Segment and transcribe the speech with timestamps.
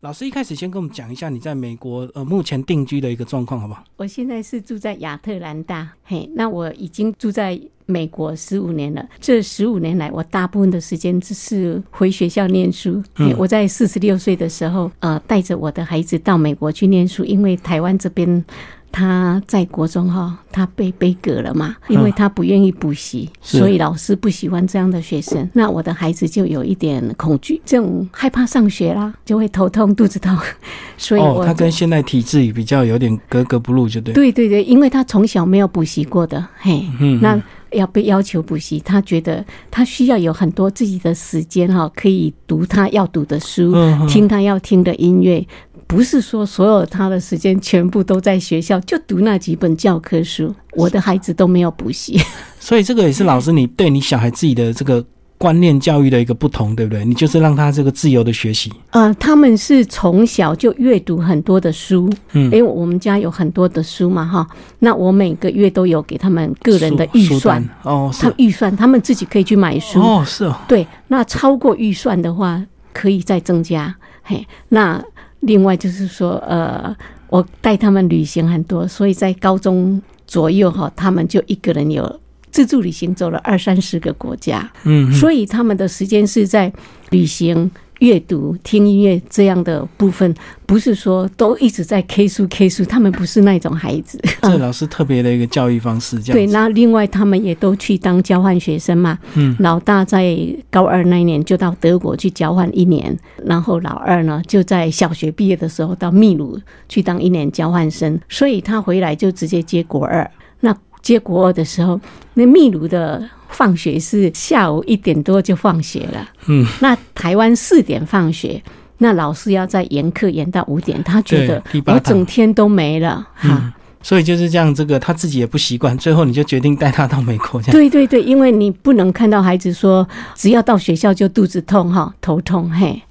[0.00, 3.82] 老师一开始先跟我们讲一下你在美国呃目前定居的一个状况，好不好？
[3.96, 9.04] 我现在是住在亚特兰大，嘿，那我已经住在美国十五年了。
[9.18, 13.02] 这十五年来，我大部分的时间只是回学校念书。
[13.16, 18.44] 嗯我在四十六岁的时候，呃，带着我的孩子到美国去念书，因为台湾这边。
[18.90, 25.48] 他在国中哈，他被被格了嘛，因为他不愿意补习，是所以老师不喜欢这样的学生。
[25.52, 30.36] 那我的孩子就有一点恐惧，这种害怕上学啦，就会头痛、肚子痛，
[30.96, 37.40] 所以我哦，他跟现在体制比较有点格格不入，就对。，对对对，因为他从小没有补习过的，嘿，嗯那
[37.72, 43.74] 要被要求补习，他觉得他需要有很多自己的时间哈，可以读他要读的书，
[44.08, 45.46] 听他要听的音乐。
[45.88, 50.54] 不是说所有他的时间全部都在学校，就读那几本教科书。
[50.74, 52.20] 我的孩子都没有补习，
[52.60, 55.04] 所以这个也是老师你对你小孩自己的这个
[55.38, 57.04] 观念教育的一个不同，对不对？
[57.06, 58.70] 你就是让他这个自由的学习。
[58.90, 64.46] 呃，他们是从小就阅读很多的书，嗯因为我们家有很多的书嘛，哈。
[64.80, 72.62] 那我每个月都有给他们个人的预算，哦，他预算他们自己可以去买书，哦，是哦，对，那超过预算的话，
[72.92, 73.94] 可以再增加。
[74.22, 75.02] 嘿，那
[75.40, 76.94] 另外就是说，呃，
[77.28, 86.72] 我带他们旅行很多，所以在高中左右哈，他们就一个人有自助旅行，走了二三十个国家，嗯，嗯所以他们的时间是在
[87.10, 87.70] 旅行。
[87.98, 90.32] 阅读、听音乐这样的部分，
[90.66, 94.20] 不是说都一直在 K 书 K 书，他们不是那种孩子。
[94.42, 96.52] 这老师特别的一个教育方式，这对，样对。
[96.52, 99.18] 那另外他们也都去当交换学生嘛。
[99.34, 100.36] 嗯，老大在
[100.70, 110.30] 高二那一年就到德国去交换一年，然后老二呢就在小学毕业的时候到秘鲁去当一年交换生，所以他回来就直接接国二。
[110.60, 112.00] 那接国二的时候，
[112.34, 118.62] 那秘鲁的放学是下午一点多就放学了，嗯，那台湾四点放学。
[119.00, 123.48] 那老师要再延课延到五点，他觉得我整天都没了哈。
[123.50, 127.72] 嗯所以就是这样，这个他自己也不习惯，最后你就决定带他到美国这样。
[127.72, 133.02] 对对对，因为你不能看到孩子说，只要到学校就肚子痛哈，头痛嘿。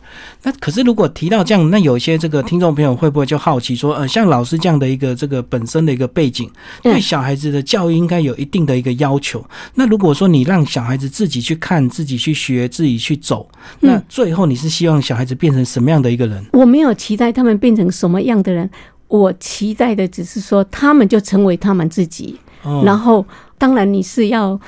[0.44, 6.50] 那可是如果提到这样，那有些这个听众朋友会不会就好奇说，呃，像老师这样的一个这个本身的一个背景，
[6.84, 9.44] 嗯对小孩子的教育应该有一定的一个要求。
[9.76, 16.46] 那如果说你让小孩子自己去看、自己去学、自己去走，那嗯最后你是希望小孩子变成什么样的一个人？
[16.54, 18.70] 我没有期待他们变成什么样的人，
[19.08, 22.38] 我期待的只是说他们就成为他们自己。
[22.64, 23.26] 哦，然后，
[23.58, 24.60] 当然你是要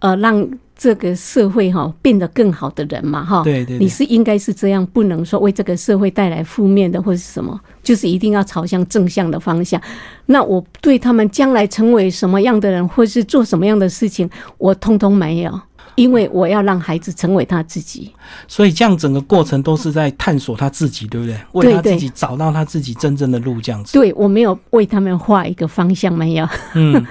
[0.00, 0.46] 呃让
[0.78, 3.42] 这个社会哈变得更好的人嘛哈。
[3.42, 9.78] 对对对，你是应该是这样，不能说为这个社会带来负面的或是什么，就是一定要朝向正向的方向。
[10.26, 15.60] 那我对他们将来成为什么样的人，或是做什么样的事情，我通通没有，
[15.98, 18.12] 因为我要让孩子成为他自己。
[18.46, 21.36] 所以这样整个过程都是在探索他自己，对不对？
[21.52, 23.92] 为他自己找到他自己真正的路，这样子。
[23.92, 26.48] 对我没有为他们画一个方向，没有。
[26.74, 27.04] 嗯，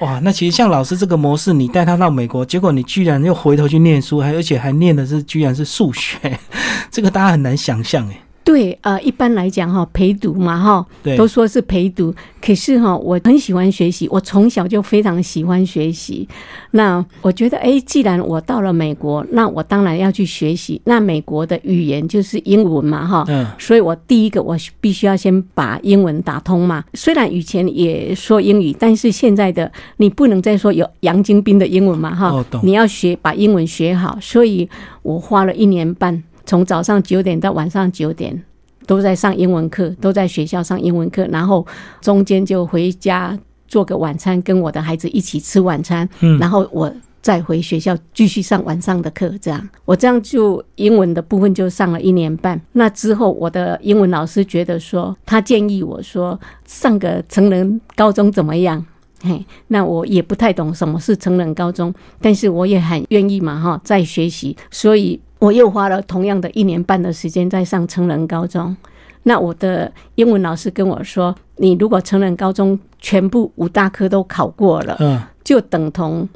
[0.00, 6.38] 哇，那其实像老师这个模式，你带他到美国，结果你居然又回头去念书，还而且还念的是居然是数学，
[6.90, 8.20] 这个大家很难想象哎。
[8.46, 10.86] 对，呃，一般来讲哈，陪读嘛哈，
[11.16, 16.28] 都说是陪读，可是哈，我很喜欢学习，我从小就非常喜欢学习。
[16.70, 20.80] 那我觉得，哎，既然我到了美国，那我当然要去学习。
[20.84, 26.84] 那美国的语言就是英文嘛哈，嗯，所以我第一个我必须要先把英文打通嘛。
[26.94, 34.16] 虽然以前也说英语，但是现在的你不能再说有杨金斌的英文嘛哈，哦懂你要学把英文学好。
[34.20, 34.68] 所以
[35.02, 38.42] 我花了一年半，从早上九点到晚上九点。
[38.86, 41.66] 都在上英文课，都在学校上英文课，然后
[42.00, 43.36] 中间就回家
[43.66, 52.60] 做个晚餐，跟我的孩子一起吃晚餐，嗯然后我再回学校继续上晚上的课，这样我这样就英文的部分就上了一年半。
[52.74, 58.86] 那之后，我的英文老师觉得说，他建议我说上个成人高中怎么样？
[59.22, 68.76] 嘿，那我也不太懂什么是成人高中，但是我也很愿意嘛，哈，在学习，所以我又花了同样的一年半的时间在上成人高中。
[69.24, 76.28] 那我的英文老师跟我说，你如果成人高中全部五大科都考过了，嗯，就等同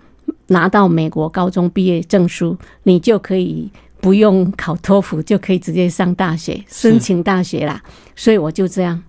[0.48, 3.70] 拿到美国高中毕业证书，你就可以
[4.00, 7.80] 不用考托福，就可以直接上大学，申请大学啦。
[8.16, 9.00] 所以我就这样，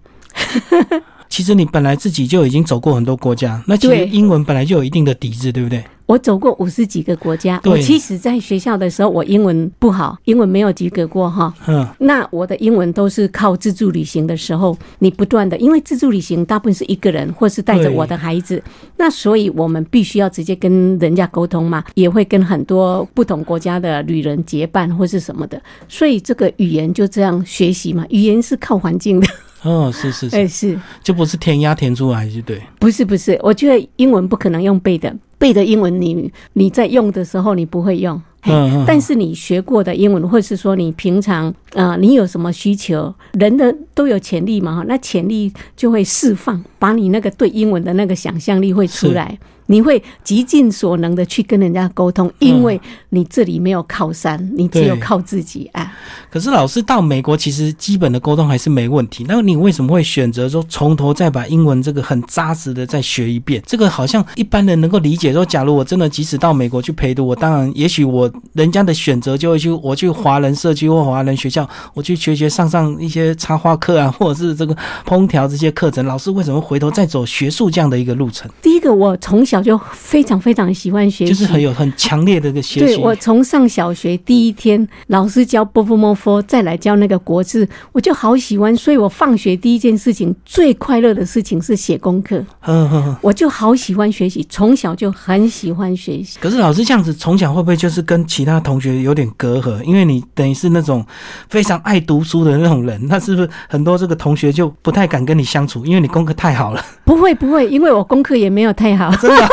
[1.27, 5.83] 其实你本来自己就已经走过很多国家，那其实英文本来就有一定的底子，对不对？
[6.11, 7.61] 我走过五十几个国家。
[7.63, 11.53] 我其实在学校的时候，我英文不好，英文没有及格过哈。
[11.67, 18.61] 嗯，那我的英文都是靠自助旅行的时候，你不断的，因为自助旅行大部分是一个人或是带着我的孩子，
[18.97, 28.05] 那所以我们必须要直接跟人家沟通嘛，也会跟很多不同国家的旅人结伴或是什么的，所以这个语言就这样学习嘛。
[28.09, 29.27] 语言是靠环境的，
[29.61, 32.61] 哦，是是是， 哎，是就不是填鸭填出来就对。
[32.79, 33.39] 不是不是？
[33.41, 38.15] 我觉得英文不可能用背的，背的英文你你在用的时候你不会用。
[38.43, 49.37] 嘿嗯嗯但是你学过的英文，或是说你平常呃，你有什么需求，人的都有潜力嘛哈，那潜力就会释放，把你那个对英文的那个想象力会出来，
[49.71, 52.79] 你会极尽所能的去跟人家沟通，因为
[53.09, 55.89] 你这里没有靠山，你只有靠自己啊。
[56.29, 59.25] 可是老师到美国，其实基本的沟通还是没问题。
[59.29, 63.63] 那你为什么会选择说从头再把英文这个很扎实的再学一遍？
[63.65, 65.31] 这个好像一般人能够理解。
[65.31, 74.75] 说，假如我真的即使到美国去陪读，我当然也许我人家的选择就会去我去华人社区或华人学校，我去学学上上一些插花课啊，或者是这个
[75.07, 76.05] 烹调这些课程。
[76.05, 78.51] 老师为什么回头再走学术这样的一个路程？
[78.61, 82.85] 第一个，我从小就非常非常喜欢学习，就是很有很强烈的一个学习。
[82.85, 93.15] 对我从上小学第一天，老师教波波摩佛再来教那个国字，我就好喜欢，所以我放学第一件事情最快乐的事情是写功课，嗯嗯嗯。
[93.21, 96.37] 我就好喜欢学习，从小就很喜欢学习。
[96.39, 99.81] 可是老师这样子，从小会不会就是跟其他同学有点隔阂？
[99.83, 101.05] 因为你等于是那种
[101.49, 105.85] 非常爱读书的那种人，那是不是很多这个同学就不太敢跟你相处？
[105.85, 109.47] 因为你功课太好了，不会不会，因为我功课也没有太好，真的。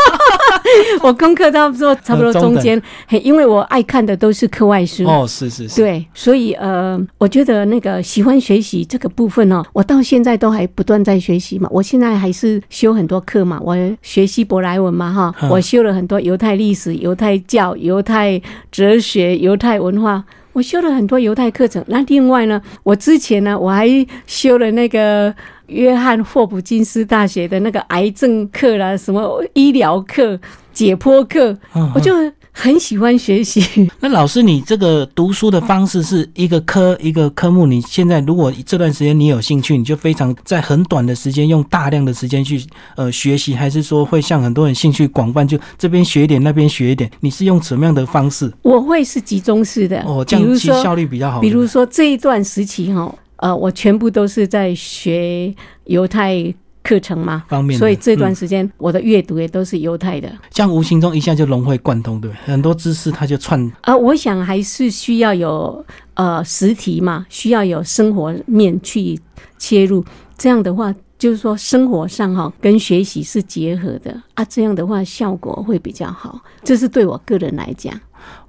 [1.02, 5.04] 我功课差不多差不多中间，嘿，因为我爱看的都是课外书。
[5.04, 11.68] 哦，是是是，对，所以呃，我觉得那个喜欢学习这个部分哦，我到现在都还不断在学习嘛。
[11.70, 18.40] 我现在还是修很多课嘛，我学希伯来文嘛哈，嗯我修了很多犹太历史、犹太教、犹太
[18.70, 20.24] 哲学、犹太文化。
[20.54, 21.84] 我修了很多犹太课程。
[21.86, 23.86] 那另外呢，我之前呢，我还
[24.26, 25.32] 修了那个
[25.68, 30.38] 约翰霍普金斯大学的那个癌症课啦，什么医疗课、
[30.72, 32.12] 解剖课，嗯我就
[32.50, 33.88] 很喜欢学习。
[34.00, 42.60] 那老师，你这个读书的方式是一个科一个科目，你现在如果这段时间你有兴趣，你就非常在很短的时间用大量的时间去
[42.96, 47.08] 呃学习，还是说会像很多人兴趣广泛，就这边学一点，那边学一点？
[47.20, 48.52] 你是用什么样的方式？
[48.62, 51.40] 我会是集中式的，哦，这样效，率比较好。
[51.40, 55.52] 比如说这一段时期哈，呃，我全部都是在学
[55.84, 60.30] 犹太课程嘛，方面，所以这段嗯时间我的阅读也都是犹太的。
[60.50, 62.30] 这样无形中一下就融会贯通，对？
[62.44, 69.18] 很多知识它就串呃，我想还是需要有呃实体嘛，需要有生活面去
[69.58, 70.04] 切入，
[70.36, 70.94] 这样的话。
[71.18, 76.40] 就是说，生活上哈跟学习是结合的啊，这样的话效果会比较好。
[76.62, 77.92] 这是对我个人来讲。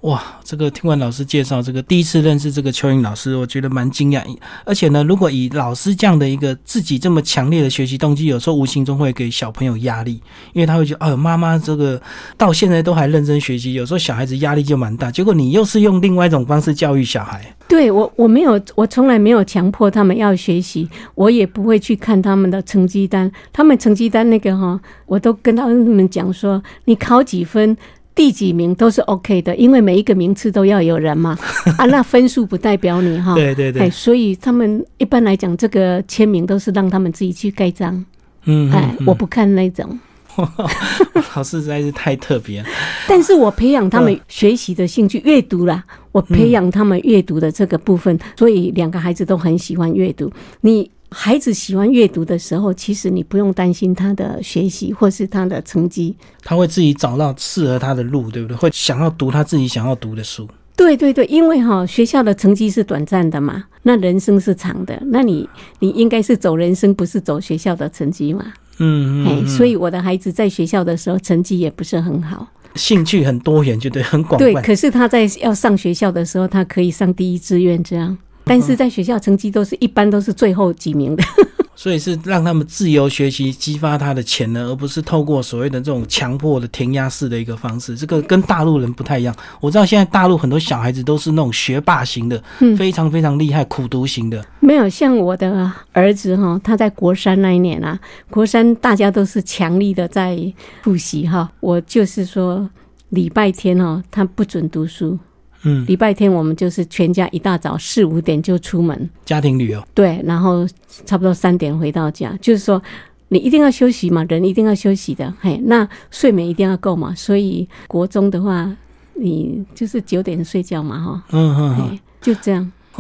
[0.02, 4.24] 哇，这个听完老师介绍，这个第一次认识这个蚯蚓老师，我觉得蛮惊讶。
[4.66, 10.22] 而且呢，如果以老师这样的一个自己这么强烈的学习动机，有时候无形中会给小朋友压力，
[10.54, 12.02] 因为他会觉得，哎，妈妈这个
[12.38, 15.12] 到现在都还认真学习，有时候小孩子压力就蛮大。
[15.12, 23.30] 结果你又是用另外一种方式教育小孩，对我，我没有，我从来没有强迫他们要学习，我也不会去看他们的成绩单。
[23.52, 27.76] 他们成绩单那个哈，我都跟他们讲说，你考几分。
[28.16, 31.38] 第几名都是 OK 的，因为每一个名次都要有人嘛，
[31.78, 38.06] 啊，那分数不代表你哈，哎，对对对，所以他们一般来讲，这个签名都是让他们自己去盖章，
[38.46, 40.00] 嗯，哎我不看那种。
[41.36, 42.68] 老师实在是太特别了。
[43.08, 45.84] 但是我培养他们学习的兴趣，阅读啦，
[46.14, 50.32] 我培养他们阅读的这个部分，所以两个孩子都很喜欢阅读。
[50.62, 56.16] 你孩子喜欢阅读的时候，其实你不用担心他的学习或是他的成绩。
[56.44, 58.56] 他会自己找到适合他的路，对不对？
[58.56, 60.48] 会想要读他自己想要读的书。
[60.76, 65.48] 对对对，因为哈学校的成绩是短暂的嘛，那人生是长的，那你
[65.80, 68.46] 你应该是走人生，不是走学校的成绩嘛。
[68.46, 72.48] 哎、嗯嗯嗯，所以我的孩子在学校的时候成绩也不是很好。
[72.76, 74.62] 兴趣很多元，就对，很广对，泛。
[74.62, 78.18] 可是他在要上学校的时候，他可以上第一志愿这样，
[78.50, 81.24] 但是在学校成绩都是一般都是最后几名的。
[81.76, 87.96] 所以是让他们自由学习，激发他的潜能，而不是透过所谓的这种强迫的填鸭式的一个方式。
[87.96, 89.34] 这个跟大陆人不太一样。
[89.62, 94.46] 我知道现在大陆很多小孩子都是那种学霸型的，嗯非常非常厉害，苦读型的。
[94.60, 97.98] 没有像我的儿子哈，他在国三那一年啊，
[98.30, 100.38] 国三大家都是强力的在
[100.82, 102.70] 复习哈，我就是说
[103.12, 105.18] 礼拜天哈，他不准读书，
[105.64, 110.68] 嗯，礼拜天我们就是全家一大早四五点就出门，家庭旅游，对，然后
[111.06, 112.82] 差不多三点回到家，就是说
[113.28, 118.72] 你一定要休息嘛，人一定要休息的，嘿，那睡眠一定要够嘛，所以国中的话，
[119.14, 122.00] 你就是九点睡觉嘛，哈，嗯嗯嗯。
[122.22, 122.70] 就这样。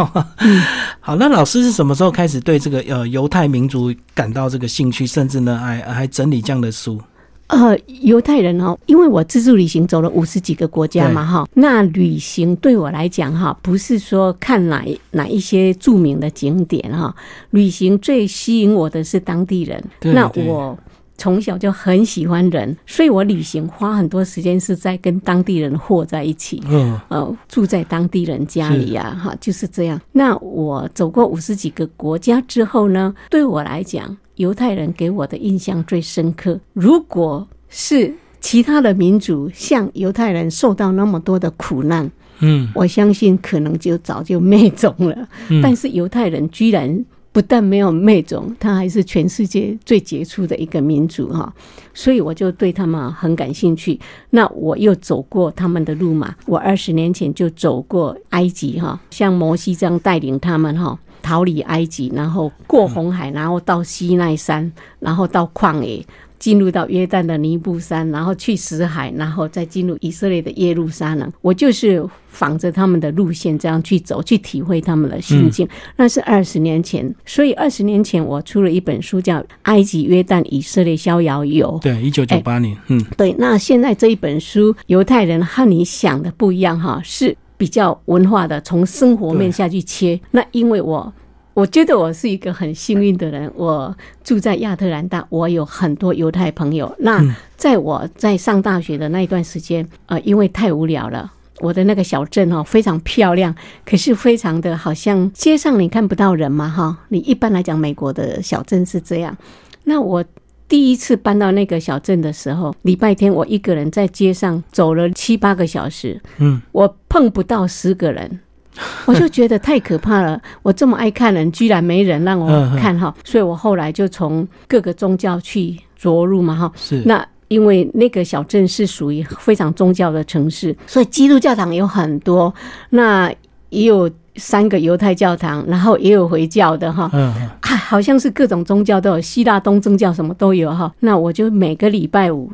[1.02, 7.02] 好，那老师是什么时候开始对这个呃犹太民族感到这个兴趣，甚至呢还还整理这样的书？
[7.50, 17.14] 呃，犹太人哦，因为我自助旅行走了五十几个国家嘛，哈，那旅行对我来讲哈，不是说看哪哪一些著名的景点哈，
[17.50, 19.84] 旅行最吸引我的是当地人。
[20.02, 20.78] 那我
[21.20, 30.02] 从小就很喜欢人，所以我旅行花很多时间是在跟当地人和在一起，嗯，呃，住在当地人家里呀，哈，就是这样。
[30.12, 34.18] 那我走过五十几个国家之后呢，对我来讲。
[34.40, 36.58] 犹太人给我的印象最深刻。
[36.72, 38.10] 如果是
[38.40, 42.10] 其他的民族，像犹太人受到那么多的苦难，
[42.40, 45.28] 嗯，我相信可能就早就灭种了。
[45.62, 47.06] 但是犹太人居然
[47.40, 51.54] 不但没有灭种，它还是全世界最杰出的一个民族哈。
[51.94, 53.98] 所以我就对他们很感兴趣。
[54.32, 61.00] 那我又走过他们的路嘛，我二十年前就走过埃及哈，像摩西这样带领他们哈。
[61.22, 64.70] 逃离埃及，然后过红海，然后到西奈山，
[65.00, 66.06] 然后到旷野，
[66.40, 71.32] 进入到约旦的尼布山，然后去死海，然后再进入以色列的耶路撒冷。
[71.42, 75.68] 我就是仿着他们的路线这样去走，去体会他们的心境。
[75.98, 81.68] 那是二十年前，所以二十年前我出了一本书，叫《埃及、约旦、以色列逍遥游》。
[81.82, 82.76] 对，一九九八年。
[82.88, 83.36] 嗯，对。
[83.38, 87.36] 那现在这一本书，犹太人和你想的不一样哈，是。
[87.60, 90.18] 比较文化的，从生活面下去切。
[90.32, 91.14] 那因为我，
[91.54, 93.52] 我觉得我是一个很幸运的人。
[93.56, 96.96] 我住在亚特兰大，我有很多犹太朋友。
[97.00, 97.24] 那
[97.58, 103.54] 在我在上大学的那一段时间，呃，因为太无聊了，我的那个小镇哦非常漂亮，
[103.86, 106.98] 可是非常的好像街上你看不到人嘛哈。
[107.10, 109.38] 你一般来讲，美国的小镇是这样。
[109.84, 110.24] 那我。
[110.70, 118.40] 第一次搬到那个小镇的时候，礼拜天我一个人在街上走了七八个小时，嗯，我碰不到十个人，
[119.06, 120.42] 我就觉得太可怕了。
[120.62, 122.48] 我这么爱看人，居然没人让我
[122.78, 126.72] 看哈，所以我后来就从各个宗教去着入嘛哈。
[126.76, 132.54] 是那因为那个小镇是属于非常宗教的城市，所以基督教堂有很多，
[132.90, 133.34] 那
[133.70, 134.10] 也有。
[134.36, 140.90] 三个犹太教堂，然后也有回教的哈，嗯，啊，好像是各种宗教都有，希腊东正教什么都有哈。
[141.02, 142.50] 那我就每个礼拜五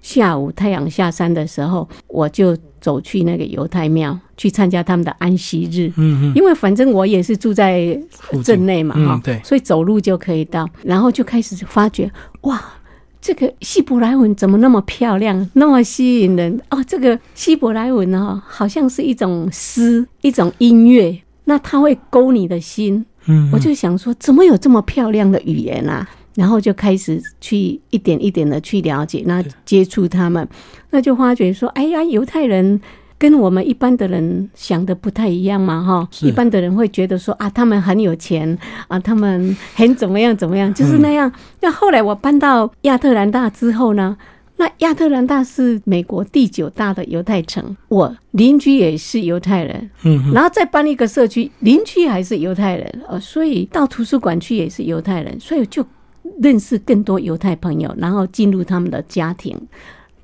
[0.00, 7.98] 下午太阳下山的时候，我就走去那个犹太庙去参加他们的安息日，嗯嗯，因为反正我也是住在
[8.44, 12.10] 镇内嘛哈，对，所以走路就可以到，然后就开始发觉
[12.42, 12.62] 哇。
[13.18, 16.84] 这个希伯来文怎么那么漂亮，那么吸引人哦？
[16.86, 23.04] 这个希伯来文哦，好像是一种诗，一种音乐，那它会勾你的心。
[23.24, 26.08] 嗯，我就想说，怎么有这么漂亮的语言啊？
[26.36, 30.46] 然后就开始去一点一点的去了解，那接触他们，
[30.90, 32.80] 那就发觉说，哎呀，犹太人。
[33.18, 38.58] 跟我们一般的人想的不太一样嘛，哈，一般的人会觉得说啊，他们很有钱
[38.88, 41.32] 啊，他们很怎么样怎么样，就是那样。
[41.60, 44.16] 那后来我搬到亚特兰大之后呢，
[44.58, 55.82] 那亚特兰大是美国第九大的犹太城，我邻居也是犹太人，嗯，然后再搬一个社区，邻居还是犹太人，呃，所以到图书馆去也是犹太人，所以就
[56.42, 59.58] 认识更多犹太朋友，然后进入他们的家庭，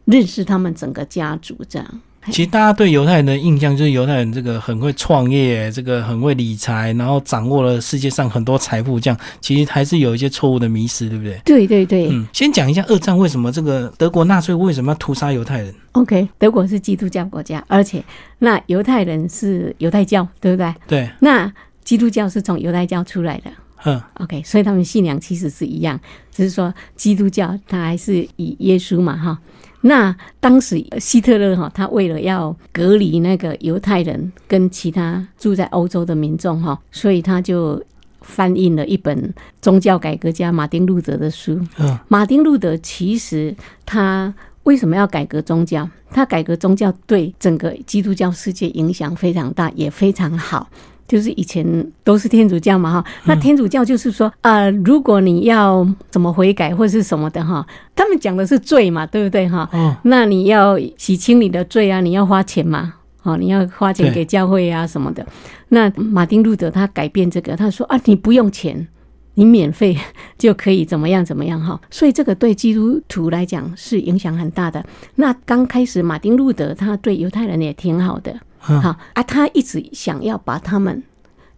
[0.04, 2.00] 认识他们整个家族这样。
[2.30, 11.40] 其实大家对犹太人的印象就是犹太人这个很会创业，这个很会理财，然后掌握了世界上很多财富，这样其实还是有一些错误的迷失，对不对？
[11.44, 12.08] 对对对。
[12.10, 18.04] 嗯，先讲一下二战为什么这个德国纳粹为什么要屠杀犹太人？OK，德国是基督教国家，而且
[18.38, 20.74] 那犹太人是犹太教，对不对？
[20.86, 21.10] 对。
[21.20, 21.52] 那
[21.82, 23.50] 基督教是从犹太教出来的。
[23.84, 24.00] 嗯。
[24.20, 25.98] OK，所以他们信仰其实是一样，
[26.30, 29.38] 只是说基督教它还是以耶稣嘛，哈。
[29.82, 37.82] 那当时希特勒哈，他为了要隔离那个犹太人跟其他住在欧洲的民众哈，所以他就
[38.20, 41.60] 翻印了一本宗教改革家马丁路德的书。
[41.78, 45.88] 嗯，马丁路德其实他为什么要改革宗教？
[46.10, 50.68] 他改革宗教对整个基督教世界影响非常大，也非常好。
[51.12, 51.62] 就是以前
[52.02, 59.68] 都是天主教嘛哈，那天主教就是说，呃，如果你要怎么悔改或是什么的哈，他们讲的是罪嘛，对不对哈？
[59.74, 65.26] 嗯，那你要洗清你的罪啊，你要花钱嘛，哦，你要花钱给教会啊什么的。
[65.68, 68.88] 那马丁路德他改变这个，他说啊，你不用钱，
[69.34, 69.94] 你免费
[70.38, 71.78] 就可以怎么样怎么样哈。
[71.90, 74.82] 所以这个对基督徒来讲是影响很大的。
[75.16, 78.34] 那刚开始马丁路德他对犹太人也挺好的。
[78.62, 81.02] 好啊，他一直想要把他们，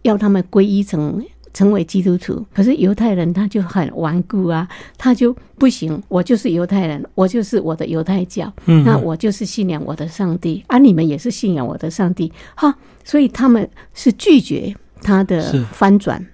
[0.01, 2.45] 要他们皈依成成为基督徒。
[2.53, 8.83] 可是犹太人他就很顽固啊，他就不行，我就是犹太人，我就是我的犹太教，嗯。
[8.83, 16.25] 那我就是信仰我的上帝，啊，你们也是信仰我的上帝，哈，所以他们是拒绝他的翻转。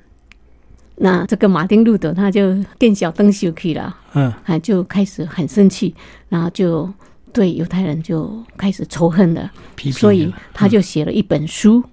[0.96, 4.32] 那这个马丁路德他就更小灯休去了，嗯。
[4.46, 5.94] 啊，就开始很生气，
[6.30, 6.92] 然后就
[7.34, 9.52] 对犹太人就开始仇恨了。
[9.92, 11.84] 所以他就写了一本书，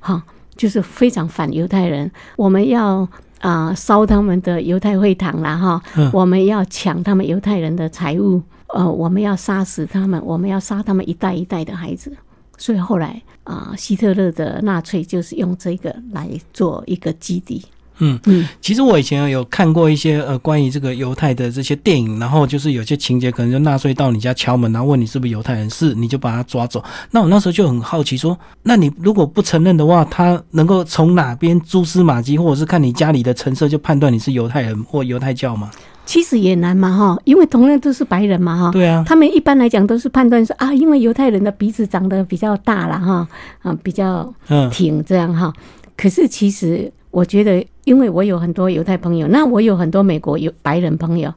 [0.00, 0.22] 哈、
[0.56, 2.10] 就是非常反犹太人。
[2.36, 3.08] 我们要
[3.40, 12.16] 啊、烧他们的犹太会堂啦，哈、嗯我们要抢他们犹太人的财物，呃，我们要杀死他们，我们要杀他们一代一代的孩子。
[12.56, 17.64] 所以后来啊、希特勒的纳粹就是用这个来做一个基底。
[17.98, 26.82] 嗯嗯，其实我以前有看过一些呃关于这个犹太的这些电影，然后就是有些情节可能就纳粹到你家敲门，然后问你是不是犹太人，是你就把他抓走。
[27.10, 35.70] 那我那时候就很好奇说，那你如果不承认的话，他能够从哪边蛛丝马迹，或者是看你家里的陈设就判断你是犹太人或犹太教吗？
[36.04, 38.70] 其实也难嘛，哈，因为同样都是白人嘛，哈。
[38.72, 43.28] 对啊，他们一般来讲都是判断说啊，因为犹太人的鼻子长得比较大了哈，
[43.62, 45.52] 啊，比较嗯挺这样哈。
[45.96, 51.32] 可是其实我觉得，因为我有很多犹太朋友，那我有很多美国有白人朋友，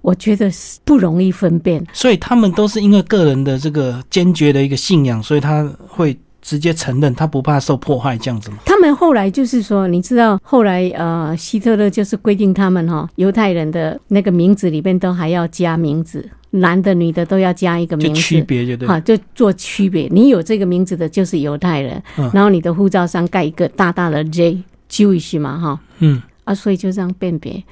[0.00, 1.84] 我觉得是不容易分辨。
[1.92, 8.58] 所以他们都是因为个人的这个坚决的一个信仰，所以他会直接承认，他不怕受迫害这样子吗？
[8.64, 18.20] 他们后来就是说，你知道，后来呃，希特勒就是规定他们哈，犹太人的那个名字里面都还要加名字，男的女的都要加一个名字。
[18.20, 18.94] 区别就对了。
[18.94, 20.08] 哈，就做区别。
[20.10, 25.80] 你有这个名字的，就是犹太人，嗯然后你的护照上盖一个大大的 J Jewish 嘛，哈。
[25.98, 26.22] 嗯。
[26.44, 27.62] 啊，所以就这样辨别。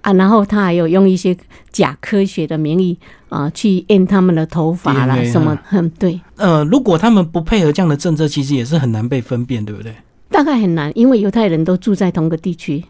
[0.00, 0.12] 啊。
[0.14, 1.36] 然后他还有用一些
[1.70, 9.94] 假科学的名义啊，去验他们的头发啦什么，嗯，对，呃，如果他们不配合这样的政策，其实也是很难被分辨，对不对？
[10.30, 12.82] 大概很难，因为犹太人都住在同个地区，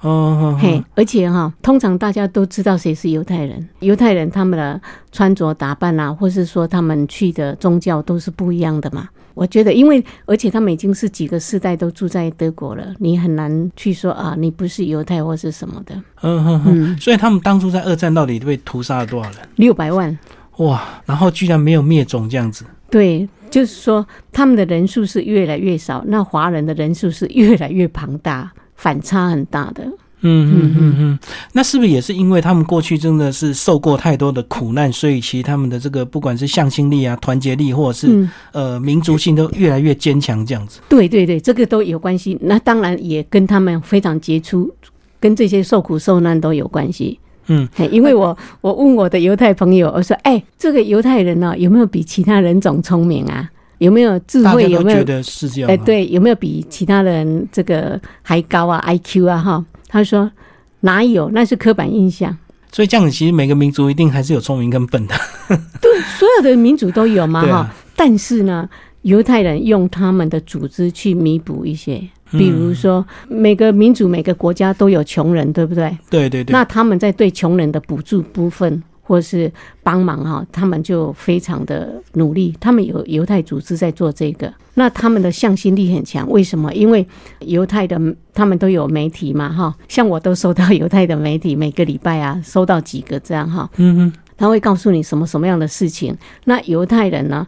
[0.00, 9.08] 哦，嘿，而且哈，通常大家都知道谁是犹太人，犹太人他们的穿着打扮啊，或是说他们去的宗教都是不一样的嘛。
[9.34, 15.94] 我觉得，因为而且他们已经是几个世代都住在德国了，你很难去说啊，你不是犹太或是什么的。
[16.22, 16.92] 嗯哼哼。
[16.92, 19.38] 嗯，所以他们当初在二战到底被屠杀了多少人？
[19.56, 20.18] 六百万，
[20.58, 22.64] 哇，然后居然没有灭种这样子。
[22.90, 29.86] 对，就是说他们的人数是越来越少，那华人的人数是越来越庞大，反差很大的。
[30.22, 31.18] 嗯嗯嗯嗯，
[31.52, 40.80] 那是不是也是因为他们过去真的是受过太多的苦难，所以其实他们的这个不管是向心力啊、团结力，或者是、嗯，呃民族性都越来越坚强这样子？
[40.88, 42.38] 对对对，这个都有关系。
[42.40, 44.72] 那当然也跟他们非常杰出，
[45.18, 47.18] 跟这些受苦受难都有关系。
[47.48, 53.50] 嗯，因为我我问我的犹太朋友，我说：“哎、这个犹太人呢、有没有比其他人种聪明啊？
[53.78, 54.70] 有没有智慧？
[54.70, 54.98] 有没有？
[54.98, 55.82] 觉得是这样哎、吗。
[55.84, 59.38] 对，有没有比其他人这个还高啊？IQ 啊？
[59.38, 60.32] 哈？”他说
[60.80, 61.28] ：“哪有？
[61.30, 62.34] 那是刻板印象。
[62.72, 65.14] 所以这样子，其实每个民族一定还是有聪明跟笨的。
[65.82, 68.66] 对，所有的民族都有嘛，哈、啊，但是呢，
[69.02, 75.94] 犹太人用他们的组织去弥补一些，嗯比如说每个民族、每个国家都有穷人，对不对？
[76.08, 76.50] 对对对。
[76.50, 82.54] 那他们在对穷人的补助部分或是帮忙哈，他们就非常的努力。
[82.60, 86.28] 他们有犹太组织在做这个，那他们的向心力很强。
[86.30, 86.72] 为什么？
[86.72, 87.06] 因为
[87.40, 88.00] 犹太的
[88.32, 93.68] 他们都有媒体嘛哈，像我都收到犹太的媒体，每个礼拜啊收到几个这样哈。
[93.76, 96.16] 嗯哼，他会告诉你什么什么样的事情。
[96.44, 97.46] 那犹太人呢，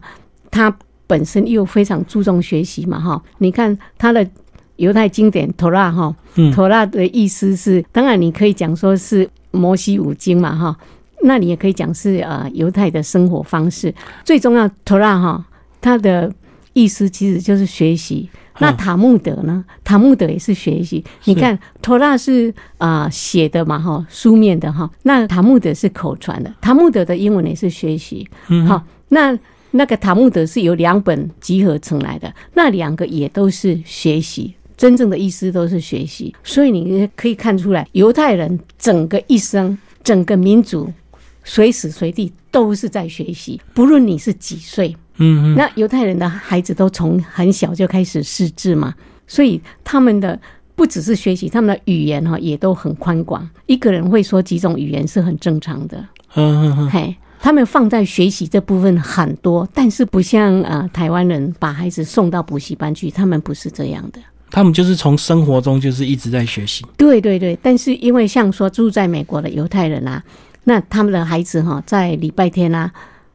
[0.51, 3.23] 他本身又非常注重学习嘛，哈。
[3.37, 4.27] 你看他的
[4.75, 10.75] 犹太经典《托拉》哈，嗯《托拉》的意思是，当然你可以讲说是摩西五经嘛，哈。
[11.25, 13.93] 那你也可以讲是呃犹太的生活方式。
[14.23, 15.45] 最重要，《托拉》哈，
[15.81, 16.31] 它的
[16.73, 18.29] 意思其实就是学习。
[18.59, 19.65] 那嗯塔木德呢？
[19.83, 21.03] 塔木德也是学习。
[21.25, 24.89] 你看，托拉是啊写的嘛，哈，书面的哈。
[25.03, 28.25] 那塔木德是口传的，塔木德的英文也是学习。
[28.65, 29.37] 好，那
[29.71, 34.53] 那个塔木德是由两本集合成来的，那两个也都是学习。
[34.77, 40.91] 真正的意思都是学习，所以你可以看出来，犹太人整个一生，整个民族，
[41.45, 44.93] 随时随地都是在学习，不论你是几岁。
[45.17, 48.93] 嗯哼，那犹太人的孩子都从很小就开始识字嘛，
[49.25, 50.37] 所以他们的
[50.75, 53.49] 不只是学习，他们的语言哈也都很宽广。
[53.65, 55.97] 一个人会说几种语言是很正常的，
[56.33, 57.15] 嗯嗯嗯，嘿。
[57.37, 64.19] 他们放在学习这部分很多，但是不像呃台湾人把孩子送到补习班去，他们不是这样的。
[64.49, 66.83] 他们就是从生活中就是一直在学习。
[66.97, 70.23] 对对对，但是因为像说住在美国的犹太人啊，
[70.65, 72.91] 那他们的孩子哈、在礼拜天啊，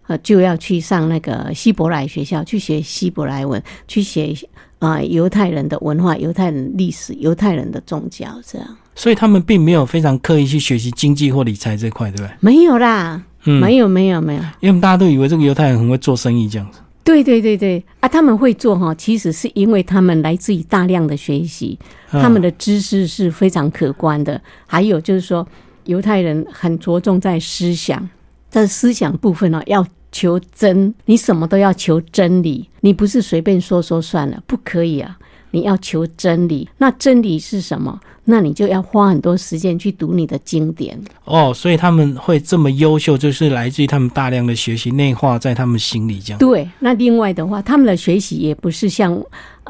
[0.07, 4.35] 呃就要去上那个希伯来学校去学希伯来文，去学
[4.79, 8.67] 啊、犹太人的文化、犹太人历史、犹太人的宗教这样。
[8.95, 12.31] 所以他们并没有非常刻意去学习经济或理财这块，对不对？
[12.41, 14.43] 没有啦，嗯，没有没有没有。
[14.61, 16.81] 因为大家都以为这个犹太人很会做生意这样子。
[17.03, 21.79] 对对对对啊，他们会做哈，其实是因为他们来自于大量的学习，
[22.13, 24.41] 嗯他们的知识是非常可观的。
[24.67, 25.47] 还有就是说，
[25.85, 28.09] 犹太人很着重在思想，
[28.49, 35.19] 在思想部分呢，要求真，你什么都要求真理，你不是随便说说算了，不可以啊。
[35.53, 37.99] 你要求真理，那真理是什么？
[38.25, 40.97] 那你就要花很多时间去读你的经典。
[41.25, 46.39] 哦，所以他们会这么优秀，就是来自于他们大量的学习内化在他们心里这样。
[46.39, 49.21] 对，那另外的话，他们的学习也不是像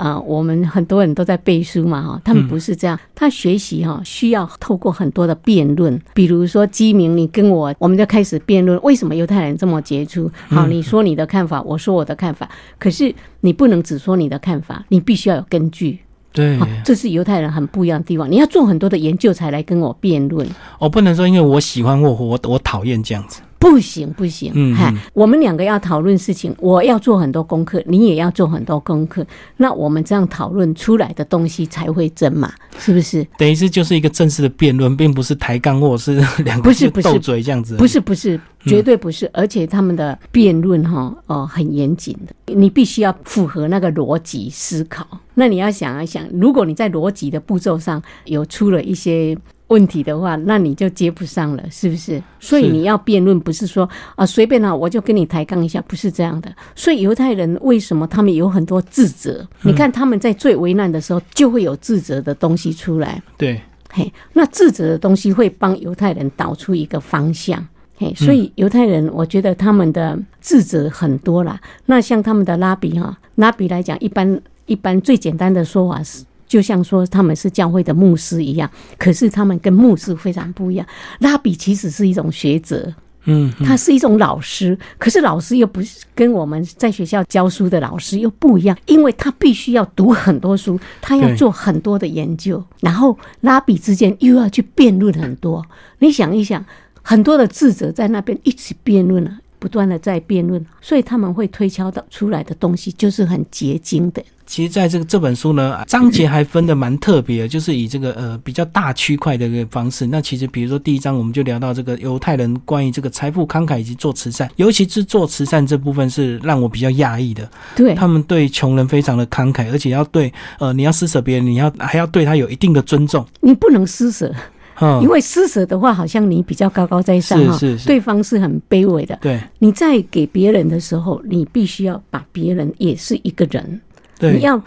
[0.01, 10.31] 啊、呃我们很多人都在背书嘛哈，他们不是这样，他学习哈需要透过很多的辩论，比如说基明，你跟我，我们就开始辩论为什么犹太人这么杰出。
[10.49, 15.99] 好，你说你的看法，我说我的看法，可是你不能只说你的看法，你必须要有根据。
[16.33, 20.47] 对好，这是犹太人很不一样的地方，你要做很多的研究才来跟我辩论。
[20.79, 23.43] 我不能说因为我喜欢或我我讨厌这样子。
[23.61, 29.25] 不行不行，嗯嗨嗯，我们两个要讨论事情，我要做很多功课，你也要做很多功课，
[29.59, 33.23] 那我们这样讨论出来的东西才会真嘛，是不是？
[33.37, 37.77] 等于是就是一个正式的辩论，并不是抬杠或者是 两个斗嘴这样子。
[37.77, 45.07] 不是不是，绝对不是，而且他们的辩论哈哦很严谨的，你必须要符合那个逻辑思考。
[45.35, 49.37] 那你要想一想，如果你在逻辑的步骤上有出了一些
[49.71, 52.23] 问题的话，那你就接不上了，是不是？
[52.39, 56.53] 所以你要辩论，不是说啊随便啊我就跟你抬杠一下，不是这样的。
[56.77, 59.47] 所以犹太人为什么他们有很多自责？
[59.63, 63.23] 你看他们在最危难的时候，就会有自责的东西出来。
[63.39, 67.67] 对，嘿，那自责的东西会帮犹太人导出一个方向。
[67.97, 71.61] 嘿，所以犹太人，我觉得他们的自责很多啦。
[71.87, 80.85] 那像他们的拉比哈，拉比来讲，一般一般最简单的说法是，就像说他们是教会的牧师一样，可是他们跟牧师非常不一样。
[81.21, 82.93] 拉比其实是一种学者，
[83.27, 95.65] 嗯，他是一种老师，可是老师又不是跟我们在学校教书的老师又不一样，因为他必须要读很多书，他要做很多的研究，然后拉比之间又要去辩论很多。
[96.01, 96.67] 你想一想，
[97.01, 99.39] 很多的智者在那边一起辩论了。
[99.61, 104.21] 不断的在辩论，所以他们会推敲到出来的东西就是很结晶的。
[104.47, 110.05] 其实在这个这本书呢，章节还分的蛮特别的，就是以这个呃比较大区块的一个方式。
[110.09, 117.49] 那其实比如说第一章我们就聊到这个犹太人关于这个财富慷慨以及做慈善，尤其是做慈善这部分是让我比较讶异的。
[117.77, 123.25] 对，他们对穷人非常的慷慨，而且要对呃你要施舍别人，你要还要对他有一定的尊重。
[123.41, 124.35] 你不能施舍，
[124.81, 125.03] 嗯。
[125.03, 127.79] 因，为施舍的话，好像你比较高高在上哈，是是。
[127.79, 129.19] 是对方是很卑微的。
[129.21, 129.41] 对。
[129.59, 133.81] 你在给别人的时候，你必须要把别人也是一个人，
[134.21, 134.61] 你，要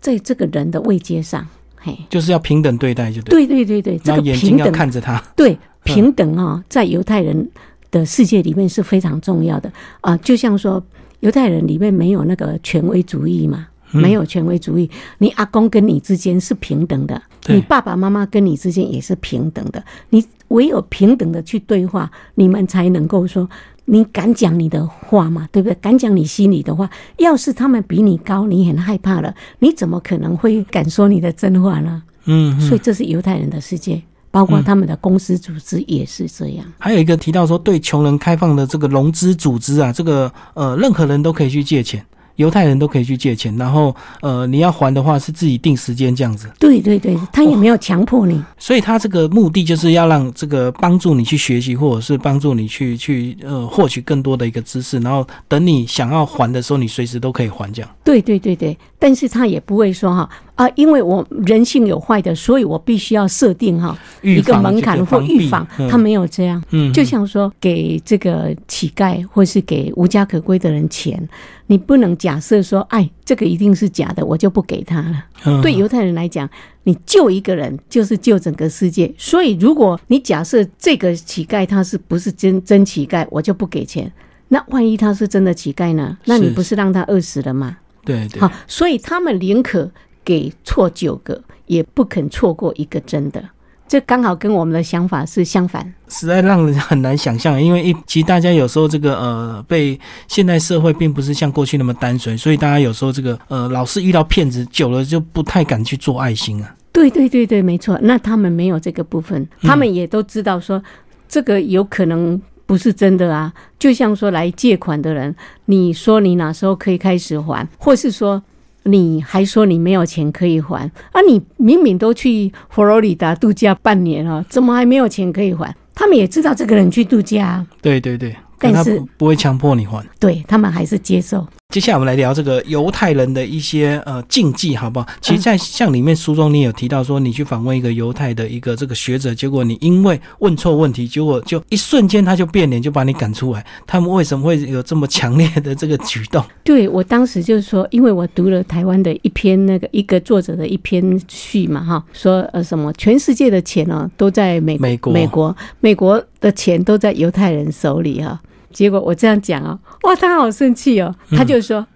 [0.00, 3.46] 在这个人的位阶上，嘿，就是要平等对待，就对。
[3.46, 5.22] 对对对对，这个平等，睛要看着他。
[5.36, 7.48] 对平等啊、在犹太人
[7.90, 9.72] 的世界里面是非常重要的。
[10.00, 10.82] 啊、就像说
[11.20, 13.66] 犹太人里面没有那个权威主义嘛。
[13.92, 14.02] 嗯。
[14.02, 19.82] 没有权威主义，你阿公跟你之间是平等的，对你爸爸妈妈跟你之间也是平等的。
[20.10, 23.48] 你唯有平等的去对话，你们才能够说，
[23.86, 25.74] 你敢讲你的话嘛，对不对？
[25.80, 26.88] 敢讲你心里的话。
[27.18, 32.02] 要是他们比你高，你很害怕了，你怎么可能会敢说你的真话呢？
[32.24, 36.66] 嗯，所以这是犹太人的世界，包括他们的公司组织也是这样。
[36.78, 42.04] 还有一个提到说，对穷人开放的这个融资组织啊，这个呃，任何人都可以去借钱，
[42.38, 46.48] 犹太人都可以去借钱，然后呃，你要还的话是自己定时间这样子。
[46.58, 48.40] 对对对，他也没有强迫你。
[48.56, 57.90] 所以他这个目的就是要让这个帮助你去学习，或者是帮助你去去呃获取更多的一个知识，然后等你想要还的时候，你随时都可以还这样。
[58.04, 66.62] 对对对对，但是他也不会说哈啊，因为我人性有坏的，所以我必须要设定哈一个门槛或预防，嗯他没有这样。
[66.70, 71.28] 嗯，就像说给这个乞丐或是给无家可归的人钱，
[71.68, 75.24] 你不能假设说，哎，这个一定是假的，我就不给他了。
[75.44, 76.48] 嗯对犹太人来讲，
[76.82, 79.14] 你救一个人就是救整个世界。
[79.16, 84.10] 所以，如果你假设这个乞丐他是不是真真乞丐，我就不给钱。
[84.48, 86.16] 那万一他是真的乞丐呢？
[86.24, 87.76] 那你不是让他饿死了吗？
[88.04, 89.90] 对对好，所以他们宁可
[90.24, 93.44] 给错九个，也不肯错过一个真的。
[93.88, 95.92] 这刚好跟我们的想法是相反。
[96.08, 99.98] 实在让人很难想象，因为一其实大家有时候这个呃被
[100.28, 106.74] 现代社会并不是像过去那么单纯，所以大家有时候这个呃老是遇到骗子，久了就不太敢去做爱心啊。
[106.92, 107.98] 对对对对，没错。
[108.02, 110.82] 那他们没有这个部分，他们也都知道说
[111.28, 113.52] 这个有可能不是真的啊。
[113.78, 115.34] 就像说来借款的人，
[115.66, 118.42] 你说你哪时候可以开始还，或是说
[118.90, 121.20] 你还说你没有钱可以还啊？
[121.26, 125.74] 你明明都去佛罗里达度假半年了，怎么还没有钱可以还？
[125.94, 130.04] 他们也知道这个人去度假，对对对，但是不不会强迫你还。
[130.18, 131.46] 对他们还是接受。
[131.74, 135.06] 接下来我们来聊这个犹太人的一些呃禁忌，好不好？
[135.20, 143.62] 其实，在像里面书中你有提到说，你去访问一个犹太的一个这个学者，结果你因为问错问题，结果就一瞬间他就变脸，就把你赶出来。
[143.86, 146.42] 他们为什么会有这么强烈的这个举动？
[146.64, 158.40] 对我当时就是说，因为我读了台湾的一篇那个一个作者的一篇序嘛，哈，说呃什么全世界的钱呢都在美美国美国美国的钱都在犹太人手里哈。
[158.72, 161.86] 结果我这样讲哦，哇，他好生气哦，他就说、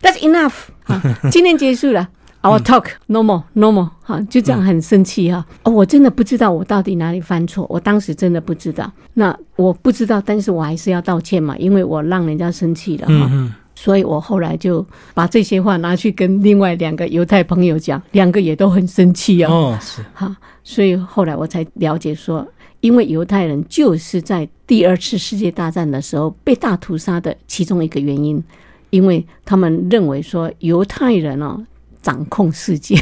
[0.00, 2.08] That's enough，啊， 今天结束了。
[2.42, 5.42] Our talk no more, no more，哈，就这样很生气哈。
[5.62, 8.92] 哦，我真的不知道我到底哪里犯错，我当时真的不知道。
[9.14, 13.54] 那我不知道，但是我还是要道歉嘛，因为我让人家生气了哈。
[13.74, 19.50] 所以我后来就把这些话拿去跟另外两个犹太朋友讲，两个也都很生气哦。
[19.50, 22.46] 哦是，哈，所以后来我才了解说，
[22.84, 28.44] 因为犹太人就是在第二次世界大战的时候被大屠杀的其中一个原因，
[28.90, 31.64] 因为他们认为说犹太人哦
[32.02, 32.94] 掌控世界，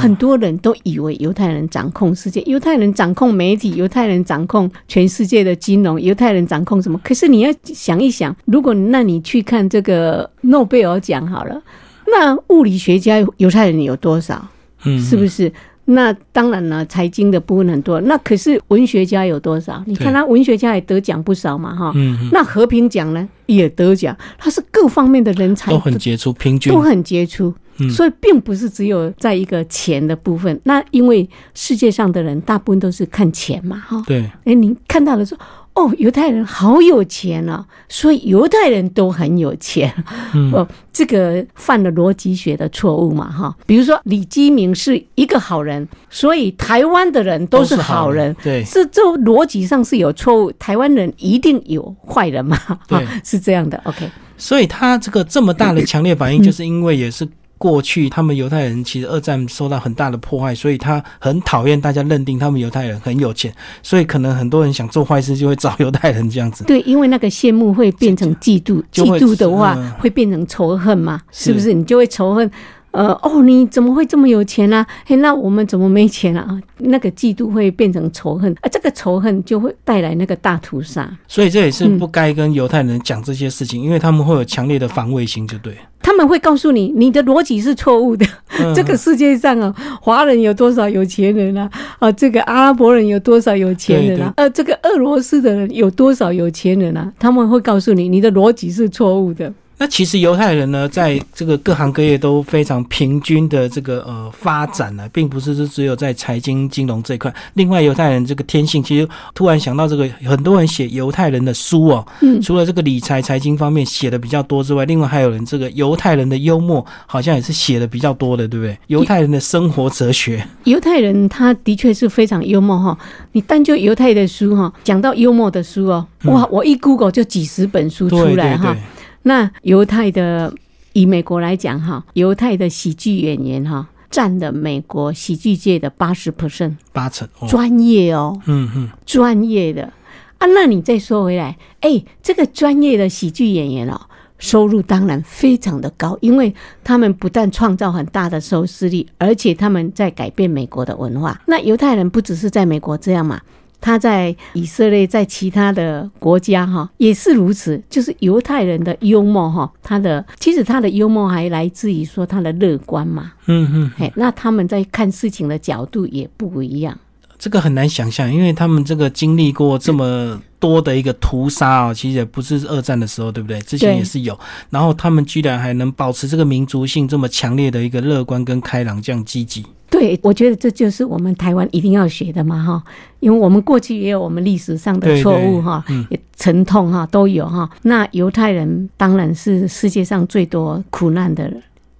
[0.00, 7.00] 很多人都以为犹太人掌控世界，犹太人掌控媒体，犹太人掌控全世界的金融，犹太人掌控什么？
[7.04, 11.62] 可是你要想一想，如果那你去看这个诺贝尔奖好了，
[12.08, 14.44] 那物理学家犹太人有多少？
[14.84, 15.52] 嗯，是不是？
[15.86, 18.00] 那当然了，财经的部分很多。
[18.02, 19.82] 那可是文学家有多少？
[19.86, 21.92] 你看他文学家也得奖不少嘛，哈。
[22.32, 30.58] 那和平奖呢也得奖，他是各方面的人才都很杰出，平均都很杰出，嗯所以并不是只有在一个钱的部分。
[30.64, 34.02] 那因为世界上的人大部分都是看钱嘛，哈。
[34.06, 35.36] 对，哎，你看到了说，
[35.74, 39.92] 哦，犹太人好有钱啊，所以犹太人都很有钱。
[40.32, 43.54] 嗯哦，这个犯了逻辑学的错误嘛，哈。
[43.66, 48.34] 比如说李基明是一个好人，所以台湾的人都是好人。
[48.42, 52.56] 对，是这逻辑上是有错误，台湾人一定有坏人嘛？
[52.86, 53.80] 对哈，是这样的。
[53.84, 54.08] OK，
[54.38, 66.64] 所以他这个这么大的强烈反应，就是因为也是过去他们犹太人其实二战受到很大的破坏，所以他很讨厌大家认定他们犹太人很有钱，所以可能很多人想做坏事就会找犹太人这样子。
[66.64, 71.20] 对，因为那个羡慕会变成嫉妒，嫉妒的话嗯会变成仇恨嘛？
[71.30, 71.72] 是是不是？
[71.72, 72.50] 你就会仇恨。
[72.90, 74.86] 呃，哦，你怎么会这么有钱啊？
[75.04, 76.60] 嘿，那我们怎么没钱啊？
[76.78, 81.10] 那个嫉妒会变成仇恨，啊，这个仇恨就会带来那个大屠杀。
[81.26, 85.80] 所以这也是不该跟犹太人讲这些事情，因为他们会有强烈的防卫心，就对了。
[86.04, 88.26] 他们会告诉你，你的逻辑是错误的。
[88.60, 91.70] 嗯 这个世界上啊，华人有多少有钱人啊？
[91.98, 94.34] 啊，这个阿拉伯人有多少有钱人啊？
[94.36, 97.10] 呃，这个俄罗斯的人有多少有钱人啊？
[97.18, 99.50] 他们会告诉你，你的逻辑是错误的。
[99.76, 107.32] 那其实犹太人呢，在这个各行各业都非常平均的这个呃发展呢、并不是是只有在财经金融这一块。
[107.54, 118.78] 另外，犹太人这个天性，其实突然想到这个，很多人写犹太人的书哦，嗯除了这个理财财经方面写的比较多之外，另外还有人这个犹太人的幽默，好像也是写的比较多的，对不对？
[118.86, 122.96] 犹太人的生活哲学，犹太人他的确是非常幽默哈，
[123.32, 128.82] 你单就犹太的书哈，讲到幽默的书哦，哇，我一 Google 就几十本书出嗯对来哈对对。，
[129.24, 130.54] 那犹太的，
[130.94, 139.92] 以美国来讲哈，犹太的喜剧演员哈，占了美国喜剧界的八十 percent，八成哦，专业哦，嗯嗯，专业的
[140.38, 140.46] 啊。
[140.46, 144.00] 那你再说回来，哎，这个专业的喜剧演员哦。
[144.36, 151.40] 收入当然非常的高，因为他们不但创造很大的收视率，而且他们在改变美国的文化。
[151.46, 153.40] 那犹太人不只是在美国这样嘛，
[153.84, 157.78] 他在以色列，在其他的国家哈也是如此。
[157.90, 166.98] 就是犹太人的幽默哈，他的其实他的幽默还来自于说他的乐观嘛，嗯嗯，嘿，那他们在看事情的角度也不一样。
[167.38, 173.60] 这个很难想象，因为他们这个经历过这么多的一个屠杀哦，其实也不是二战的时候，对不对？
[173.62, 174.38] 之前也是有，
[174.70, 179.64] 然后他们居然还能保持这个民族性这么强烈的一个乐观跟开朗，这样积极。
[179.90, 182.82] 对，我觉得这就是我们台湾一定要学的嘛，哈，
[183.20, 187.68] 因为我们过去也有我们历史上的对错误对哈，嗯也沉痛哈都有哈。
[187.82, 191.52] 那犹太人当然是世界上最多苦难的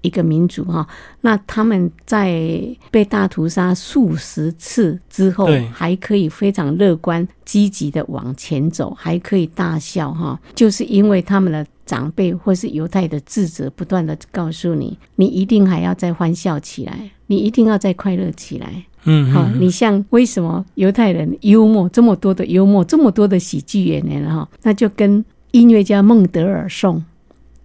[0.05, 0.87] 一个民族哈。
[1.23, 2.63] 那他们在
[2.93, 11.67] 被大屠杀数十次之后对，还可以非常乐观、积极的往前走，还可以大笑哈，就是因为他们的。
[11.87, 18.83] 长辈或是犹太的智者不断的告诉你，你一定还要再欢笑起来，你一定要再快乐起来。
[19.03, 27.05] 嗯，好、嗯你像为什么犹太人幽默这么多的幽默，这么多的喜剧演员哈，那就跟音乐家孟德尔颂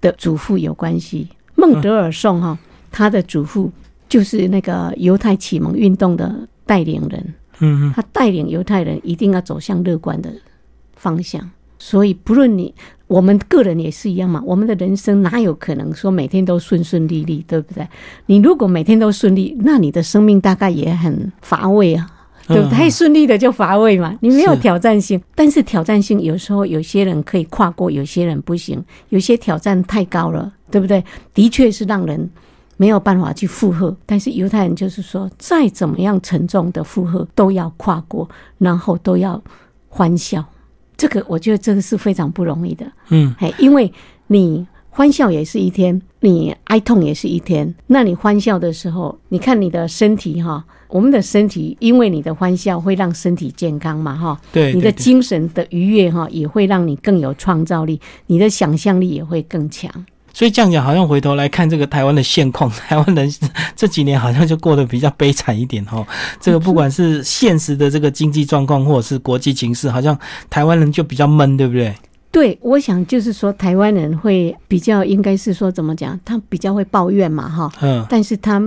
[0.02, 1.30] 的祖父有关系。
[1.60, 2.58] 孟德尔颂哈，
[2.90, 3.70] 他的祖父
[4.08, 6.34] 就是那个犹太启蒙运动的
[6.66, 10.32] 带领人，嗯嗯他带领犹太人一定要走向乐观的
[10.96, 11.48] 方向。
[11.78, 12.74] 所以，不论你
[13.08, 17.88] 我们个人也是一样嘛，我们的人生哪有可能说每天都顺顺利利，对不对？
[18.26, 22.10] 你如果每天都顺利，那你的生命大概也很乏味啊。
[22.48, 22.70] 对不对？
[22.70, 25.22] 嗯太顺利的就乏味嘛，你没有挑战性。
[25.36, 28.84] 但是挑战性有时候有些人可以跨过，有些人不行。
[29.10, 31.04] 有些挑战太高了，对不对？
[31.34, 32.30] 的确是让人
[32.78, 33.96] 没有办法去负荷。
[34.06, 39.42] 但是犹太人就是说，再怎么样沉重的负荷都要跨过，然后都要
[39.88, 40.44] 欢笑。
[40.96, 42.86] 这个我觉得这个是非常不容易的。
[43.10, 43.92] 嗯，哎，因为
[44.28, 47.74] 你欢笑也是一天，你哀痛也是一天。
[47.88, 59.90] 那你欢笑的时候，你看你的身体哈，我们的身体因为你的欢笑会让身体健康嘛哈，对，你的精神的愉悦哈也会让你更有创造力，你的想象力也会更强。
[60.34, 63.32] 所以这样讲，好像回头来看这个台湾的现况， 台湾人
[63.76, 66.06] 这几年好像就过得比较悲惨一点哈。
[66.40, 70.18] 这个不管是现实的这个经济状况，或者是国际形势，好像
[70.50, 71.94] 台湾人就比较闷，对不对？
[72.32, 78.62] 对，我想就是说，台湾人会比较应该是说怎么讲，他比较会抱怨嘛哈，嗯，但是他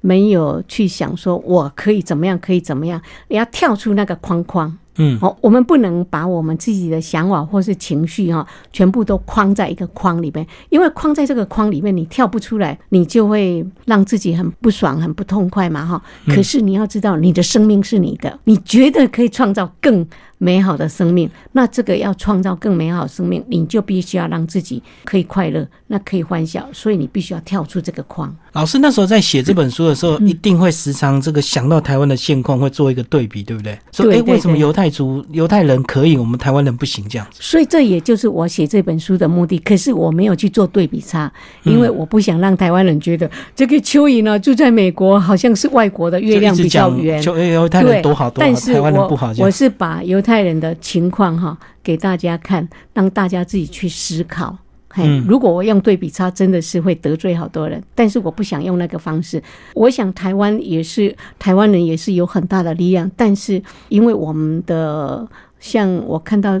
[0.00, 4.76] 没有去想说我可以怎么样，可以怎么样，你要跳出那个框框。
[4.96, 16.02] 嗯，哦，我们不能把我们自己的想法或是情绪哈、全部都框在一个框里面，因为框在这个框里面，你跳不出来，你就会让自己很不爽、很不痛快嘛哈。
[16.26, 20.06] 嗯可是你要知道，你的生命是你的，你觉得可以创造更
[20.42, 28.34] 美好的生命，那这个要创造更美好的生命，你就必须要让自己可以快乐，那可以欢笑，所以你必须要跳出这个框。
[28.54, 33.78] 老师那时候在写这本书的时候，嗯一定会时常这个想到台湾的现况，会做一个对比，对不对？
[33.92, 37.08] 说哎，为什么犹太族、犹太人可以，我们台湾人不行？
[37.08, 37.38] 这样子。
[37.40, 39.58] 所以这也就是我写这本书的目的。
[39.58, 47.20] 可是我没有去做对比差，因为我不想让台湾人觉得这个蚯蚓呢住在美国好像是外国的月亮比较圆。
[47.22, 49.46] 就一直讲就哎犹太人多好多好，但是台湾人不好这样。
[49.46, 54.56] 我是把犹太人的情况哈给大家看，让大家自己去思考。
[54.94, 57.82] 嘿嗯，如果我用对比差，真的是会得罪好多人。
[57.94, 59.42] 但是我不想用那个方式。
[59.74, 65.26] 我想台湾也是台湾人也是有很大的力量，但是因为我们的
[65.58, 66.60] 像我看到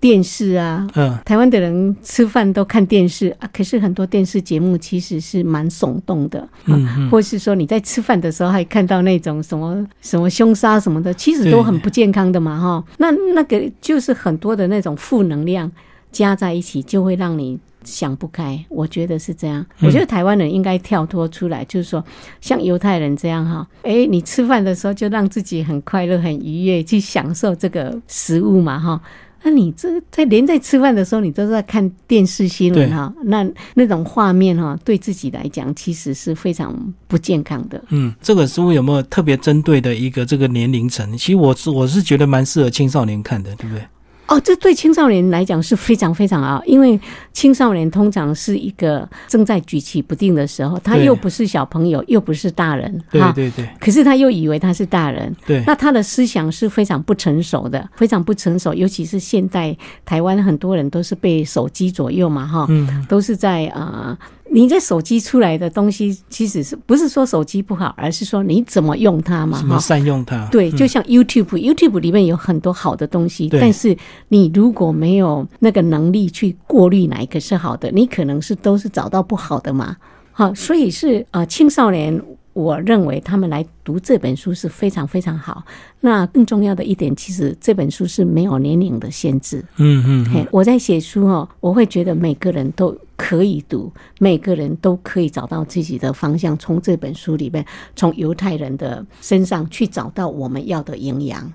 [0.00, 12.84] 电视啊，嗯，台湾的人吃饭都看电视啊，可是很多电视节目其实是蛮耸动的，嗯嗯或是说你在吃饭的时候还看到那种什么什么凶杀什么的，其实都很不健康的嘛，哈。
[12.98, 15.70] 那那个就是很多的那种负能量
[16.10, 17.58] 加在一起，就会让你。
[17.82, 19.62] 想不开，我觉得是这样。
[19.78, 22.04] 嗯我觉得台湾人应该跳脱出来，就是说，
[22.38, 29.00] 像犹太人这样哈，诶，你吃饭的时候就让自己很快乐、很愉悦，去享受这个食物嘛，哈。
[29.42, 36.76] 那你这在连在吃饭的时候，你都在看电视新闻哈，那那种画面哈，对自己来讲其实是非常
[37.08, 37.82] 不健康的。
[37.88, 41.10] 嗯，这个书有没有特别针对的一个这个年龄层？
[41.16, 43.82] 其实我是我是觉得蛮适合青少年看的，对不对？
[44.30, 46.98] 哦，这对青少年来讲是非常非常好，因为
[47.32, 63.04] 青少年通常是一个正在举棋不定的时候，他又不是小朋友，又不是大人，哈对对对可是他又以为他是大人，对，那他的思想是非常不成熟的，非常不成熟，尤其是现在台湾很多人都是被手机左右嘛，哈，嗯。
[63.08, 64.18] 都是在啊、呃
[64.52, 69.78] 你这手机出来的东西，其实是不是说手机不好，而是说你怎么用它嘛，怎么。
[69.78, 70.46] 善用它？
[70.50, 73.96] 对，嗯就像 YouTube，YouTube 里面有很多好的东西，但是
[74.28, 79.96] 你如果没有那个能力去过滤哪一个是好的，你可能是都是找到不好的嘛。
[80.32, 82.20] 好，所以是呃青少年，
[82.52, 85.64] 我认为他们来读这本书是非常非常好。
[86.00, 89.64] 那更重要的一点，其实这本书是没有年龄的限制。
[89.76, 96.56] 嗯嗯嗯，我在写书哦，我会觉得每个人都可以读，每个人都可以找到自己的方向。
[96.58, 101.52] 从这本书里面，从犹太人的身上去找到我们要的营养。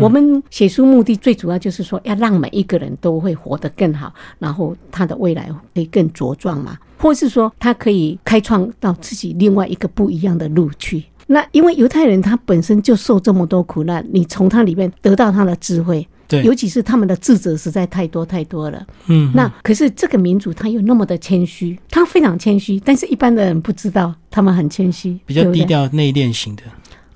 [0.00, 11.04] 我们写书目的最主要就是说，要让每一个人都会活得更好，然后他的未来可以更茁壮嘛，或是说他可以开创到自己另外一个不一样的路去。
[11.28, 18.84] 那因为犹太人他本身就受这么多苦难，你从他里面得到他的智慧，对，尤其是他们的智者实在太多太多了。
[19.06, 26.62] 嗯那可是这个民族他又那么的谦虚，他非常谦虚，但是一般的人不知道他们很谦虚，比较低调内敛型的，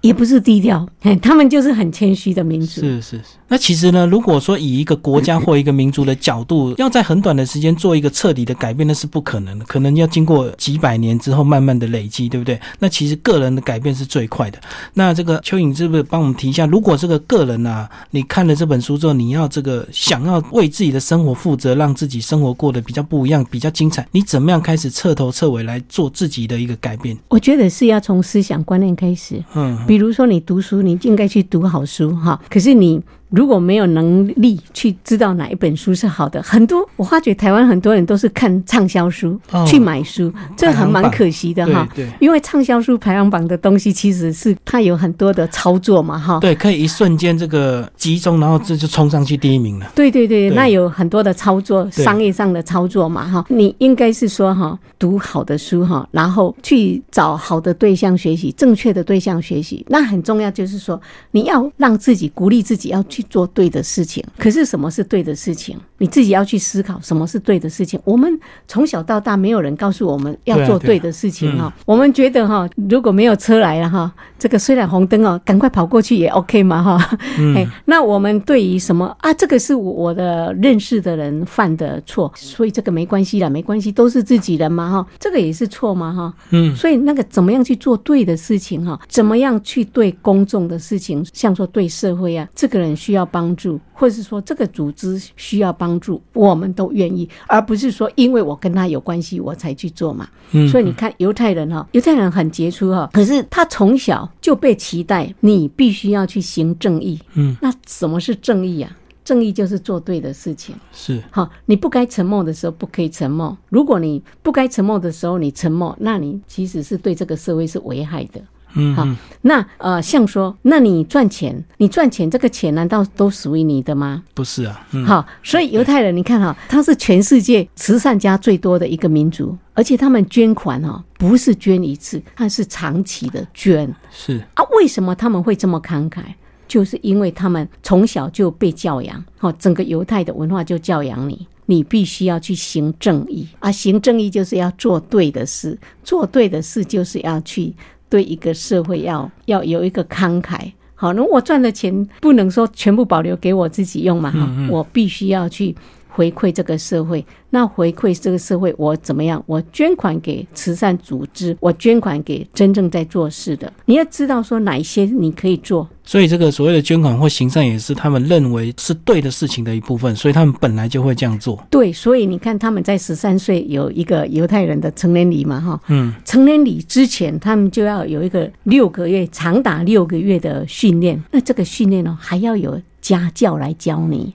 [0.00, 0.88] 也不是低调，
[1.20, 2.80] 他们就是很谦虚的民族。
[2.80, 3.24] 是是是。
[3.48, 12.60] 那其实呢，如果说以一个国家或一个民族的角度，要在很短的时间做一个彻底的改变，那是不可能的，可能要经过几百年之后慢慢的累积，对不对？
[12.78, 14.58] 那其实个人的改变是最快的。
[14.94, 16.66] 那这个蚯蚓是不是帮我们提一下？
[16.66, 27.16] 如果这个个人啊，你看了这本书之后，你要这个想要为自己的生活负责，让自己生活过得比较不一样、比较精彩，你怎么样开始彻头彻尾来做自己的一个改变？
[27.28, 32.40] 我觉得是要从思想观念开始，嗯，比如说你读书，你应该去读好书哈。
[32.50, 33.00] 可是你
[33.30, 39.64] 如果没有能力去知道哪一本书是好的，很多我发觉台湾很多人都是看畅销书、哦。
[39.66, 41.88] 去买书，这很蛮可惜的哈。
[41.94, 42.12] 对对。
[42.20, 46.38] 因为畅销书排行榜的东西其实是它有很多的操作嘛哈。
[46.40, 49.90] 对，可以一瞬间这个集中，然后这就冲上去第一名了。
[49.94, 50.56] 对对对，对。
[50.56, 61.00] 那有很多的操作，商业上的操作嘛，哈，你应该是说哈，读好的书哈，然后去找好的对象学习，正确的对象学习，那很重要，就是说
[61.32, 64.22] 你要让自己鼓励自己要去做对的事情。
[64.36, 65.80] 可是什么是对的事情？
[65.98, 67.98] 你自己要去思考什么是对的事情。
[68.04, 77.18] 我们从小到大没有人告诉我们要做对的事情哈，我们觉得哈，如果没有车来了哈，这个虽然红灯哦，赶快跑过去也 OK 嘛哈。
[77.54, 79.32] 哎，那我们对于什么啊？
[79.34, 86.34] 这个是我我的认识的人犯的错，所以这个没关系啦，没关系，都是自己人嘛哈，这个也是错嘛哈。
[86.50, 88.98] 嗯，所以那个怎么样去做对的事情哈？
[89.08, 100.28] 怎么样去对公众的事情，像说对社会啊，这个人需要帮助，或是说这个组织需要帮助，我们都愿意，而不是说因为我跟他有关系我才去做嘛。
[100.52, 107.20] 嗯所以你看犹太人哈，犹太人很杰出哈，可是他从小就被期待你必须要去行正义。
[107.34, 108.96] 嗯，那什么是正义啊？
[109.24, 110.72] 正义就是做对的事情。
[110.92, 113.56] 是好，你不该沉默的时候不可以沉默。
[113.68, 118.40] 如果你不该沉默的时候你沉默，那你其实是对这个社会是危害的。
[118.76, 119.08] 好嗯好，
[119.40, 124.22] 那呃，像说，那你赚钱，你赚钱这个钱难道都属于你的吗？
[124.34, 134.62] 不是啊，嗯，好，所以犹太人，你看哈，他是全世界慈善家最多的一个民族，而且他们捐款哈，不是捐一次，他是长期的捐是啊。
[134.76, 136.20] 为什么他们会这么慷慨？
[136.68, 147.72] 就是因为他们从小就被教养，好，整个犹太的文化就教养你，你必须要去行正义啊，行正义就是要做对的事，做对的事就是要去
[148.08, 150.72] 对一个社会要要有一个慷慨。
[150.94, 155.74] 好，那我赚的钱不能说全部保留给我自己用嘛，哈、我必须要去
[156.16, 157.22] 回馈这个社会。
[157.50, 159.42] 那回馈这个社会，我怎么样？
[159.46, 163.70] 我捐款给慈善组织，我捐款给真正在做事的。
[163.84, 171.62] 你要知道说哪一些你可以做，所以这个所谓的捐款或行善，也是他们认为是对的事情的一部分，所以他们本来就会这样做。
[171.70, 181.22] 对，所以你看他们在十三岁有一个犹太人的成年礼嘛，哈，嗯，成年礼之前他们就要有一个六个月，长达六个月的训练。
[181.30, 184.34] 那这个训练呢，还要有家教来教你。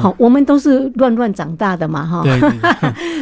[0.00, 2.22] 好，我们都是乱乱长大的嘛，哈。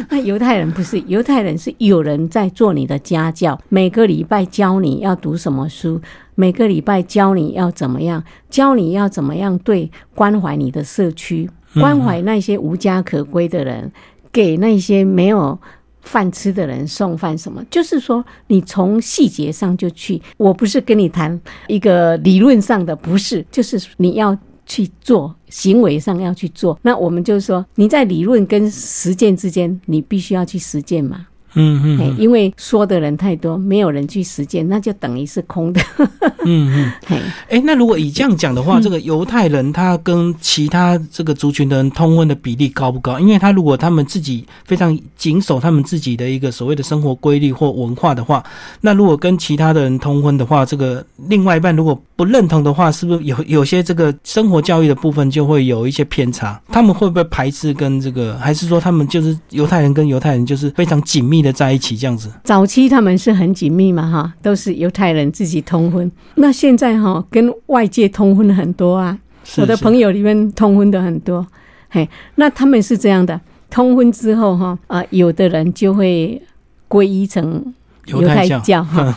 [0.09, 6.01] 那 犹太人不是，犹太人是有人在做你的家教，每个礼拜教你要读什么书，
[6.35, 13.91] 每个礼拜教你要怎么样，教你要怎么样对关怀你的社区，关怀那些无家可归的人，
[14.31, 15.59] 给那些没有。
[16.03, 24.35] 饭吃的人送饭什么，就是说你从细节上就去，我不是跟你谈一个理论上的，不是，就是你要
[24.65, 26.79] 去做，行为上要去做。
[26.81, 31.27] 那我们就是说，你在理论跟实践之间，你必须要去实践嘛。
[31.53, 35.81] 嗯嗯因为说的人太多，没有人去实践，那就等于是空的。
[36.45, 36.91] 嗯嗯。
[37.05, 37.17] 嘿，
[37.49, 43.19] 哎，那如果以这样讲的话，这个犹太人他跟其他这个族群的人通婚的比例高不高？
[43.19, 48.43] 因为他如果他们自己非常谨守他们自己的一个所谓的生活规律或文化的话，
[48.79, 56.59] 那如果跟其他的人通婚的话，这个另外一半如果不认同的话，是不是有有些这个生活教育的部分就会有一些偏差？
[56.69, 62.29] 他们会不会排斥跟这个，还是说他们就是犹太人跟犹太人就是非常紧密的在一起这样子？
[62.43, 66.11] 早期他们是很紧密嘛，哈，都是犹太人自己通婚。
[66.35, 69.17] 那现在哈，跟外界通婚很多啊，
[69.57, 71.45] 我的朋友友里面通婚的很多。
[71.89, 73.39] 嘿，那他们是这样的，
[73.69, 76.41] 通婚之后哈，啊、有的人就会
[76.87, 77.73] 皈依成
[78.05, 79.15] 犹太教教哈。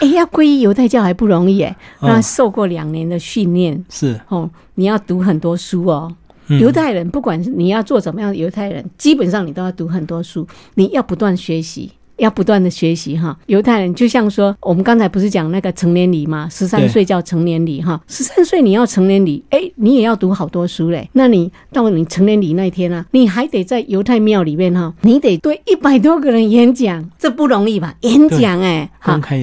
[0.00, 6.14] 哎，要皈依犹太教还不容易哎， 那嗯受过两年的训练是哦，你要读很多书哦。
[6.48, 11.90] 嗯犹太人不管是你要做怎么样的犹太人，基本上你都要读很多书，你要不断学习。
[12.18, 16.48] 要不断的学习哈，犹太人就像说，我们刚才不是讲那个成年礼吗？
[16.50, 21.10] 十三对岁叫成年礼哈，十三岁你要成年礼，哎，你也要读好多书嘞。
[21.12, 27.94] 那你到你成年礼那天啊，你还得在犹太庙里面哈，你得对一百多个人演讲，这不容易吧？
[28.00, 28.90] 演讲哎，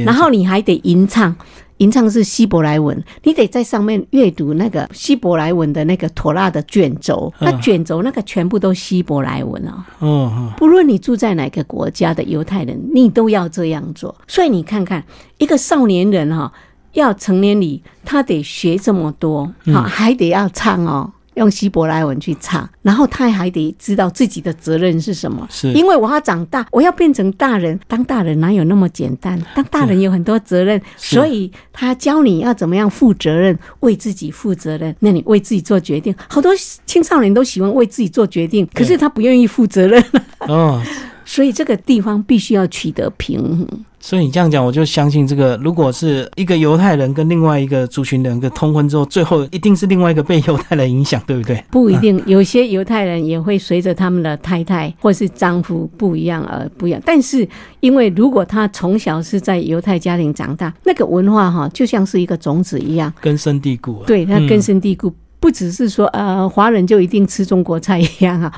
[0.03, 1.35] 然后你还得吟唱。
[1.83, 9.83] 吟唱是希伯来文，你得在上面阅读那个希伯来文的那个妥拉的卷轴，那卷轴那个全部都希伯来文哦。
[9.99, 14.15] 嗯不论你住在哪个国家的犹太人，你都要这样做。
[14.29, 15.03] 所以你看看
[15.39, 16.53] 一个少年人哈、
[16.93, 21.11] 要成年礼，他得学这么多，好、还得要唱哦。
[21.35, 25.47] 用希伯来文去唱，然后他还得知道自己的责任是什么。
[25.49, 27.79] 是因为我要长大，我要变成大人。
[27.87, 29.41] 当大人哪有那么简单？
[29.55, 34.95] 当大人有很多责任，所以他教你要怎么样负责任，为自己负责任。
[34.99, 36.51] 那你为自己做决定，好多
[36.85, 40.03] 青少年都喜欢为自己做决定，可是他不愿意负责任。
[40.39, 40.81] 哦，
[41.25, 43.67] 所以这个地方必须要取得平衡。
[44.05, 51.63] 所以你这样讲，我就相信这个，如果是一个犹太人跟另外一个族群人个通婚之后，最后一定是另外一个被犹太人影响，对不对？
[51.71, 57.01] 不一定，有些犹太人也会随着他们的太太或是丈夫不一样而不一样。
[57.05, 57.47] 但是，
[57.79, 64.03] 因为如果他从小是在犹太家庭长大，那个文化哈，就像是一个种子一样，根深蒂固啊。
[64.05, 65.13] 对他根深蒂固。
[65.39, 68.49] 不只是说呃华人就一定吃中国菜一样啊，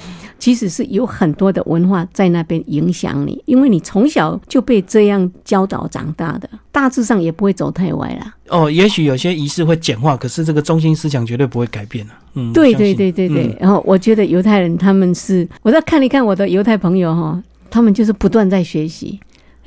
[0.46, 8.32] 其实是有很多的文化在那边影响你，因为你从小就被这样教导长大的，大致上也不会走太歪了。
[8.50, 12.14] 哦，也许有些仪式会简化，可是这个中心思想绝对不会改变的。
[12.36, 17.41] 嗯，对对对对对，嗯然后我觉得犹太人他们是，我再看一看我的犹太朋友哈，
[17.72, 19.20] 他们就是不断在学习。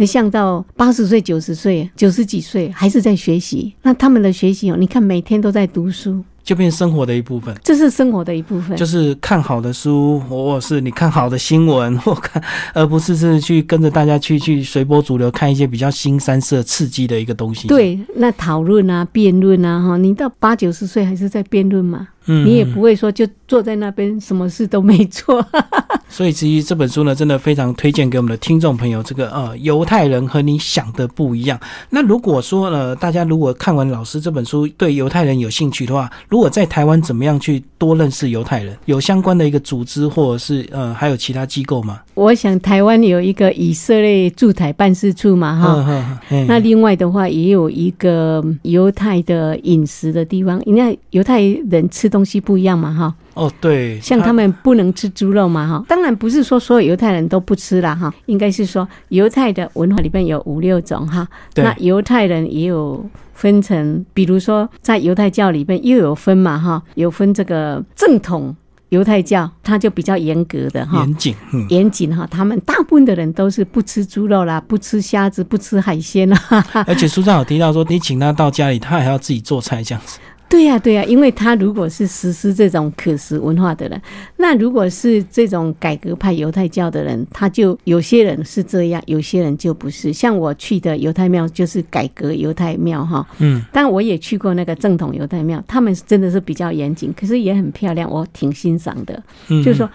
[0.06, 7.54] 像到八十岁、九十岁、九十几岁还是在学习，那他们的学习哦，你看每天都在读书，就变生活的一部分。
[7.62, 8.76] 这是生活的一部分。
[8.76, 22.08] 就是看好的书，或者是你看好的新闻， 或看，而不是是去跟着大家去去随波逐流，看一些比较新三色、刺激的一个东西。，对，那讨论啊、辩论啊，哈，你到八九十岁还是在辩论嘛？
[22.28, 25.44] 嗯你也不会说就坐在那边什么事都没做。
[26.10, 29.02] 所以其实这本书呢，真的非常推荐给我们的听众朋友。
[29.02, 31.58] 这个呃，犹太人和你想的不一样。
[31.90, 38.74] 那如果说呃，大家如果看完老师这本书，对犹太人有兴趣的话，如果在台湾怎么样去多认识犹太人？
[38.86, 42.00] 有相关的一个组织，或者是呃，还有其他机构吗？
[42.14, 61.64] 我想台湾有一个以色列驻台办事处嘛，哈、嗯嗯嗯那另外的话，也有一个犹太的饮食的地方，因为犹太人吃东西不一样嘛，哈，哦，对，像他们不能吃猪肉嘛，哈，当然不是说所有犹太人都不吃啦，哈，应该是说犹太的文化里面有五六种哈，对。
[61.64, 63.04] 那犹太人也有
[63.34, 68.54] 分成，比如说在犹太教里面又有分嘛，哈，有分这个正统
[68.88, 76.38] 犹太教，它就比较严格的哈，严谨，嗯，严谨哈，他们大部分的人都是不吃猪肉啦，不吃虾子，不吃海鲜啦。
[76.86, 80.18] 而且书上有提到说，你请他到家里，他还要自己做菜这样子。
[80.48, 84.00] 对呀、对呀、因为他如果是实施这种可食文化的人，
[84.36, 90.12] 那如果是这种改革派犹太教的人，他就有些人是这样，有些人就不是。
[90.12, 99.22] 像我去的犹太庙就是改革犹太庙哈，嗯，但我也去过那个正统犹太庙，他们真的是比较严谨，可是也很漂亮，我挺欣赏的。
[99.48, 99.88] 嗯就是说。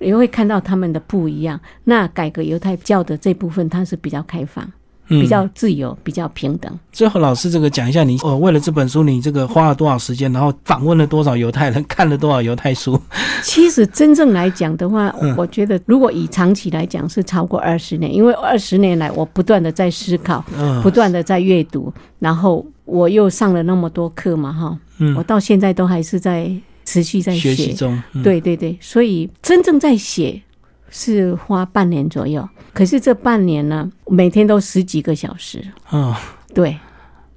[0.00, 1.58] 也会看到他们的不一样。
[1.82, 4.72] 那改革犹太教的这部分，它是比较开放、嗯
[5.08, 6.72] 比较自由、比较平等。
[6.92, 13.00] 最后，老师这个讲一下你，呃，为了这本书，你这个花了多少时间，然后访问了多少犹太人，看了多少犹太书？
[13.42, 15.34] 其实真正来讲的话，嗯。
[15.36, 20.82] 我觉得如果以长期来讲是超过二十年，因为二十年来我不断的在思考，嗯。
[20.82, 26.50] 不断的在阅读，然后我又上了那么多课嘛，哈，我嗯，到现在都还是在
[26.84, 30.40] 持续在学习中，嗯，对对对，所以真正在写
[30.90, 35.62] 是花半年左右，可是这半年呢，每天都十几个小时，
[35.92, 36.14] 嗯，
[36.54, 36.76] 对，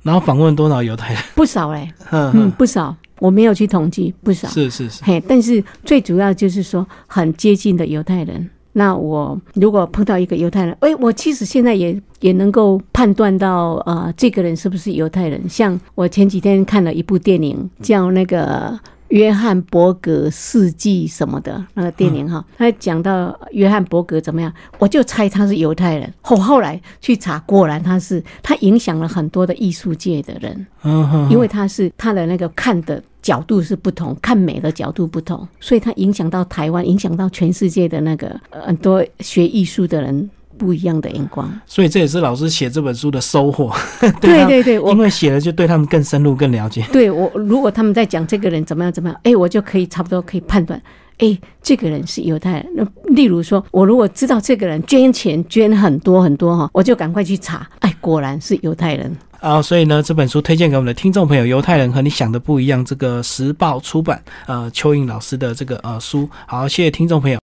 [0.03, 1.23] 然后访问多少犹太人？
[1.35, 8.49] 不少嘞，嗯嗯，不少，我没有去统计，不少，是是是，嘿，但是最主要就是说很接近的犹太人。
[8.73, 15.41] 那我如果碰到一个犹太人，哎，我其实现在也也能够判断到，呃，这个人是不是犹太人。
[15.49, 18.79] 像我前几天看了一部电影，叫那个
[19.11, 26.11] 约翰伯格世纪什么的那个电影哈，他讲到约翰伯格怎么样，我就猜他是犹太人。
[26.21, 30.67] 后后来去查，果然他是，他影响了很多的艺术界的人。
[31.29, 40.29] 因为他是他的那个看的角度是不同，看美的角度不同，所以他影响到台湾，影响到全世界的那个、呃很多学艺术的人
[40.61, 41.51] 不一样的眼光。
[41.65, 43.71] 所以这也是老师写这本书的收获。
[43.99, 46.85] 他对对对，因为写了就对他们更深入、更了解。
[46.93, 50.79] 对我如果他们在讲这个人怎么样怎么样，哎，我就可以差不多可以判断。
[51.17, 52.67] 哎，这个人是犹太人。
[52.75, 57.67] 那例如说，我如果知道这个人捐钱捐很多很多哈，我就赶快去查。
[57.79, 59.15] 哎，果然是犹太人。
[59.39, 66.29] 啊，所以呢，这本书推荐给我们的听众朋友，《犹太人和你想的不一样》，这个时报出版，呃，邱颖老师的这个呃书。
[66.45, 67.39] 好，谢谢听众朋友。